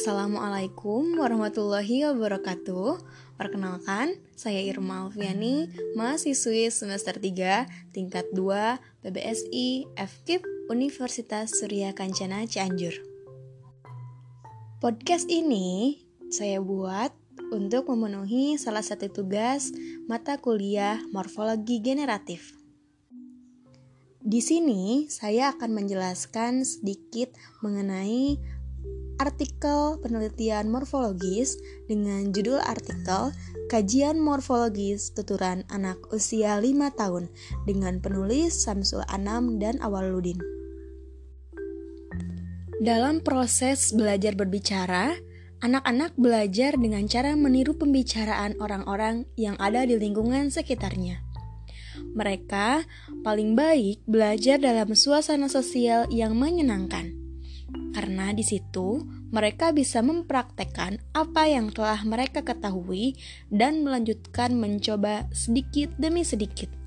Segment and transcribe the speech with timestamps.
[0.00, 3.04] Assalamualaikum warahmatullahi wabarakatuh
[3.36, 12.96] Perkenalkan, saya Irma Alfiani, mahasiswi semester 3, tingkat 2, PBSI, FKIP, Universitas Surya Kancana Cianjur
[14.80, 16.00] Podcast ini
[16.32, 17.12] saya buat
[17.52, 19.68] untuk memenuhi salah satu tugas
[20.08, 22.56] mata kuliah morfologi generatif.
[24.24, 28.59] Di sini saya akan menjelaskan sedikit mengenai
[29.20, 33.36] artikel penelitian morfologis dengan judul artikel
[33.68, 37.28] Kajian Morfologis Tuturan Anak Usia 5 Tahun
[37.68, 40.40] dengan penulis Samsul Anam dan Awaludin.
[42.80, 45.12] Dalam proses belajar berbicara,
[45.60, 51.20] anak-anak belajar dengan cara meniru pembicaraan orang-orang yang ada di lingkungan sekitarnya.
[52.16, 52.88] Mereka
[53.20, 57.20] paling baik belajar dalam suasana sosial yang menyenangkan
[57.90, 63.14] karena di situ mereka bisa mempraktekkan apa yang telah mereka ketahui
[63.50, 66.80] dan melanjutkan mencoba sedikit demi sedikit.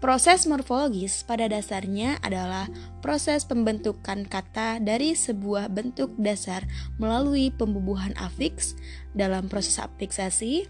[0.00, 2.72] Proses morfologis pada dasarnya adalah
[3.04, 6.64] proses pembentukan kata dari sebuah bentuk dasar
[6.96, 8.72] melalui pembubuhan afiks
[9.12, 10.64] dalam proses afiksasi,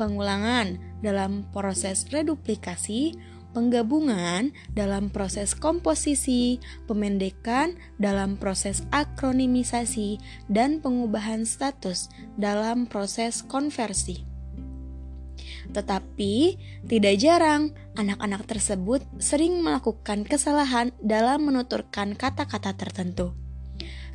[0.00, 3.20] pengulangan dalam proses reduplikasi,
[3.52, 14.26] penggabungan dalam proses komposisi, pemendekan dalam proses akronimisasi, dan pengubahan status dalam proses konversi.
[15.70, 16.34] Tetapi,
[16.90, 23.49] tidak jarang anak-anak tersebut sering melakukan kesalahan dalam menuturkan kata-kata tertentu.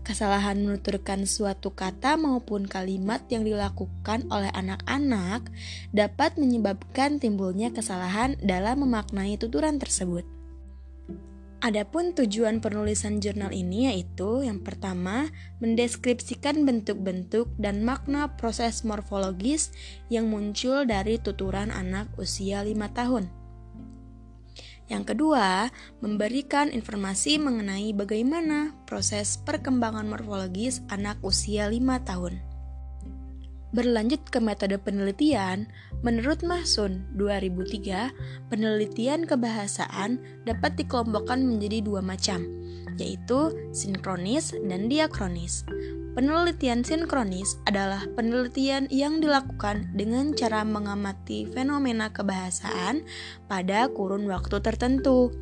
[0.06, 5.50] Kesalahan menuturkan suatu kata maupun kalimat yang dilakukan oleh anak-anak
[5.98, 10.22] dapat menyebabkan timbulnya kesalahan dalam memaknai tuturan tersebut.
[11.66, 19.74] Adapun tujuan penulisan jurnal ini yaitu yang pertama, mendeskripsikan bentuk-bentuk dan makna proses morfologis
[20.14, 23.45] yang muncul dari tuturan anak usia 5 tahun.
[24.86, 32.38] Yang kedua, memberikan informasi mengenai bagaimana proses perkembangan morfologis anak usia 5 tahun.
[33.76, 35.68] Berlanjut ke metode penelitian,
[36.00, 42.46] menurut Mahsun 2003, penelitian kebahasaan dapat dikelompokkan menjadi dua macam,
[42.96, 45.68] yaitu sinkronis dan diakronis.
[46.16, 53.04] Penelitian sinkronis adalah penelitian yang dilakukan dengan cara mengamati fenomena kebahasaan
[53.52, 55.36] pada kurun waktu tertentu.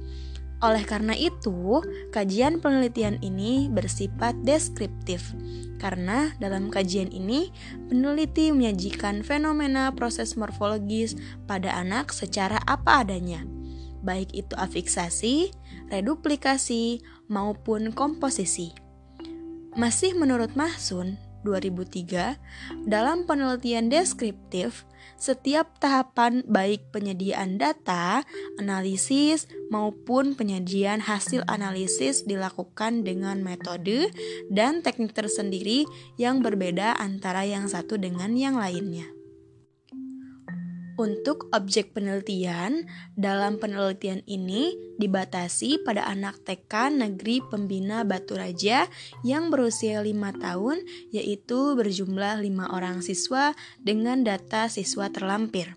[0.65, 1.77] Oleh karena itu,
[2.09, 5.37] kajian penelitian ini bersifat deskriptif,
[5.77, 7.53] karena dalam kajian ini
[7.85, 11.13] peneliti menyajikan fenomena proses morfologis
[11.45, 13.45] pada anak secara apa adanya,
[14.01, 15.53] baik itu afiksasi,
[15.93, 16.97] reduplikasi,
[17.29, 18.82] maupun komposisi.
[19.73, 22.37] Masih menurut Mahsun 2003,
[22.85, 24.85] dalam penelitian deskriptif,
[25.17, 28.21] setiap tahapan baik penyediaan data,
[28.61, 34.13] analisis, maupun penyajian hasil analisis dilakukan dengan metode
[34.53, 35.89] dan teknik tersendiri
[36.21, 39.22] yang berbeda antara yang satu dengan yang lainnya.
[40.93, 42.85] Untuk objek penelitian,
[43.17, 48.85] dalam penelitian ini dibatasi pada anak TK Negeri Pembina Batu Raja
[49.25, 55.73] yang berusia 5 tahun, yaitu berjumlah 5 orang siswa dengan data siswa terlampir.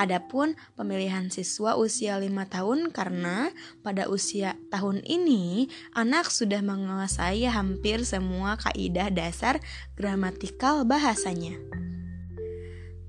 [0.00, 3.52] Adapun pemilihan siswa usia 5 tahun karena
[3.84, 9.60] pada usia tahun ini anak sudah menguasai hampir semua kaidah dasar
[9.92, 11.67] gramatikal bahasanya.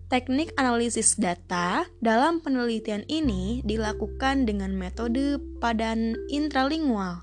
[0.09, 7.21] Teknik analisis data dalam penelitian ini dilakukan dengan metode padan intralingual.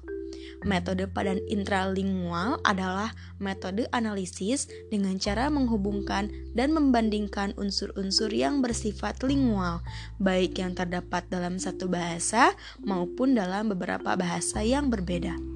[0.62, 3.10] Metode padan intralingual adalah
[3.42, 9.82] metode analisis dengan cara menghubungkan dan membandingkan unsur-unsur yang bersifat lingual,
[10.22, 12.55] baik yang terdapat dalam satu bahasa
[12.87, 15.56] maupun dalam beberapa bahasa yang berbeda.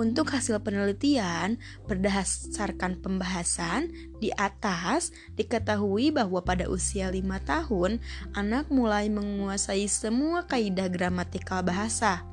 [0.00, 8.00] Untuk hasil penelitian, berdasarkan pembahasan di atas, diketahui bahwa pada usia 5 tahun,
[8.32, 12.24] anak mulai menguasai semua kaidah gramatikal bahasa.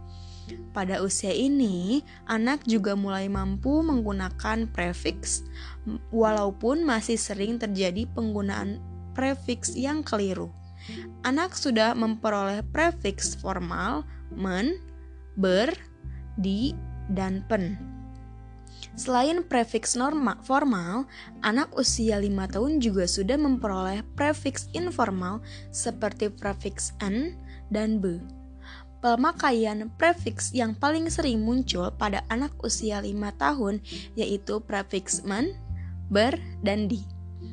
[0.71, 5.43] Pada usia ini, anak juga mulai mampu menggunakan prefix,
[6.07, 8.79] walaupun masih sering terjadi penggunaan
[9.11, 10.55] prefix yang keliru.
[11.27, 14.79] Anak sudah memperoleh prefix formal men,
[15.35, 15.75] ber,
[16.39, 16.71] di,
[17.11, 17.77] dan pen.
[18.97, 21.05] Selain prefiks norma formal,
[21.45, 27.37] anak usia 5 tahun juga sudah memperoleh prefiks informal seperti prefiks n
[27.69, 28.17] dan b.
[28.97, 33.85] Pemakaian prefiks yang paling sering muncul pada anak usia 5 tahun
[34.17, 35.53] yaitu prefiks men,
[36.09, 36.33] ber,
[36.65, 37.05] dan di.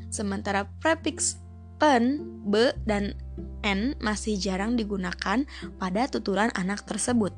[0.09, 1.37] Sementara prefiks
[1.77, 3.13] pen, be, dan
[3.61, 5.45] n masih jarang digunakan
[5.77, 7.37] pada tuturan anak tersebut.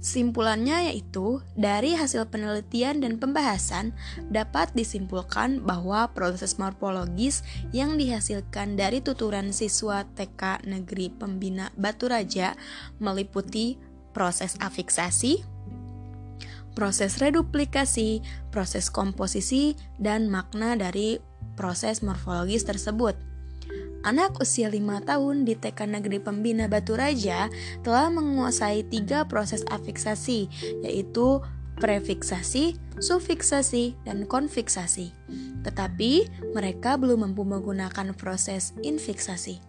[0.00, 3.92] Simpulannya yaitu, dari hasil penelitian dan pembahasan
[4.32, 7.44] dapat disimpulkan bahwa proses morfologis
[7.76, 12.56] yang dihasilkan dari tuturan siswa TK Negeri Pembina Batu Raja
[12.96, 13.76] meliputi
[14.16, 15.44] proses afiksasi,
[16.72, 21.20] proses reduplikasi, proses komposisi, dan makna dari
[21.60, 23.29] proses morfologis tersebut.
[24.00, 27.52] Anak usia 5 tahun di TK Negeri Pembina Batu Raja
[27.84, 30.48] telah menguasai tiga proses afiksasi,
[30.80, 31.44] yaitu
[31.76, 35.12] prefiksasi, sufiksasi, dan konfiksasi.
[35.64, 36.12] Tetapi
[36.56, 39.60] mereka belum mampu menggunakan proses infiksasi.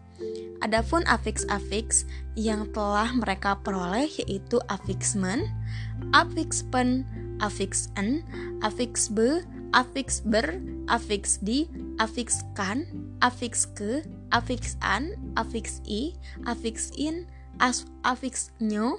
[0.61, 2.05] Adapun afiks-afiks
[2.37, 5.43] yang telah mereka peroleh yaitu afiksmen,
[9.73, 11.59] afikspen, afiksen, afiksbe, afiksber, afiksdi,
[11.99, 12.79] afikskan,
[13.21, 16.15] afikske, afixan, afixi,
[16.45, 17.27] afixin,
[17.59, 18.97] as, afixnyo,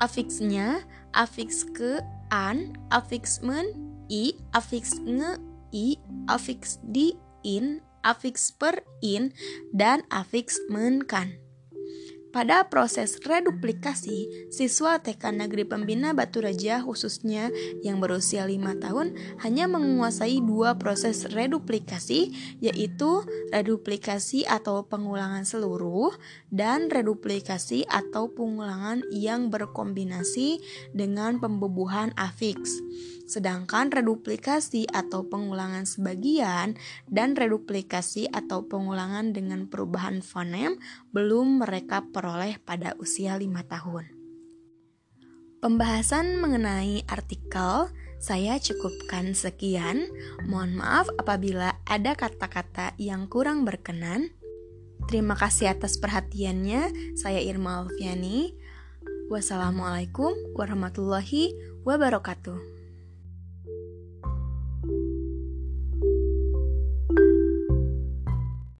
[0.00, 0.80] afixnya,
[1.12, 3.74] afixke, an, afixmen,
[4.08, 5.36] i, afixnge,
[5.72, 5.98] i,
[6.28, 7.12] afixdi,
[7.44, 9.32] in, afixper, in,
[9.74, 11.36] dan afixmenkan.
[12.30, 17.50] Pada proses reduplikasi, siswa TK Negeri Pembina Batu Raja khususnya
[17.82, 22.30] yang berusia 5 tahun hanya menguasai dua proses reduplikasi
[22.62, 26.14] yaitu reduplikasi atau pengulangan seluruh
[26.54, 30.62] dan reduplikasi atau pengulangan yang berkombinasi
[30.94, 32.78] dengan pembubuhan afiks
[33.30, 36.74] sedangkan reduplikasi atau pengulangan sebagian
[37.06, 40.74] dan reduplikasi atau pengulangan dengan perubahan fonem
[41.14, 44.04] belum mereka peroleh pada usia 5 tahun.
[45.64, 47.88] Pembahasan mengenai artikel
[48.20, 50.04] saya cukupkan sekian.
[50.44, 54.28] Mohon maaf apabila ada kata-kata yang kurang berkenan.
[55.08, 57.16] Terima kasih atas perhatiannya.
[57.16, 58.52] Saya Irma Alfiani.
[59.32, 61.56] Wassalamualaikum warahmatullahi
[61.88, 62.79] wabarakatuh.